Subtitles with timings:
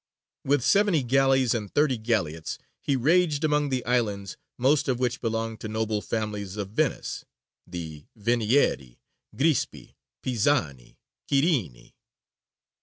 [0.43, 5.59] With seventy galleys and thirty galleots, he raged among the islands, most of which belonged
[5.59, 7.23] to noble families of Venice
[7.67, 8.97] the Venieri,
[9.35, 9.93] Grispi,
[10.23, 10.97] Pisani,
[11.29, 11.93] Quirini.